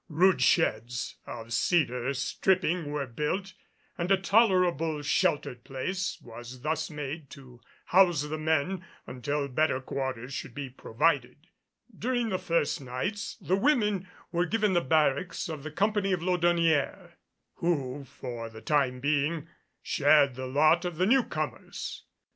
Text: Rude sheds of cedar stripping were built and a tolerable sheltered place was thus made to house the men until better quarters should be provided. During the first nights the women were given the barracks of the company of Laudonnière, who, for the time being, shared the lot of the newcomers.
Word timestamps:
Rude 0.09 0.41
sheds 0.41 1.17
of 1.27 1.53
cedar 1.53 2.11
stripping 2.15 2.91
were 2.91 3.05
built 3.05 3.53
and 3.99 4.09
a 4.09 4.17
tolerable 4.17 5.03
sheltered 5.03 5.63
place 5.63 6.19
was 6.23 6.61
thus 6.61 6.89
made 6.89 7.29
to 7.29 7.61
house 7.85 8.23
the 8.23 8.39
men 8.39 8.83
until 9.05 9.47
better 9.47 9.79
quarters 9.79 10.33
should 10.33 10.55
be 10.55 10.71
provided. 10.71 11.45
During 11.95 12.29
the 12.29 12.39
first 12.39 12.81
nights 12.81 13.37
the 13.39 13.55
women 13.55 14.07
were 14.31 14.47
given 14.47 14.73
the 14.73 14.81
barracks 14.81 15.47
of 15.47 15.61
the 15.61 15.69
company 15.69 16.13
of 16.13 16.21
Laudonnière, 16.21 17.11
who, 17.57 18.03
for 18.03 18.49
the 18.49 18.59
time 18.61 19.01
being, 19.01 19.49
shared 19.83 20.33
the 20.33 20.47
lot 20.47 20.83
of 20.83 20.95
the 20.97 21.05
newcomers. 21.05 22.05